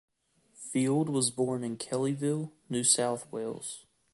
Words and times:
Field 0.55 1.09
was 1.09 1.29
born 1.29 1.63
in 1.63 1.77
Kellyville, 1.77 2.49
New 2.69 2.83
South 2.83 3.31
Wales. 3.31 3.85